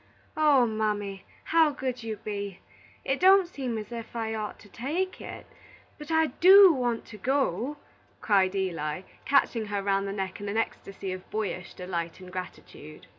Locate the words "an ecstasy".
10.49-11.11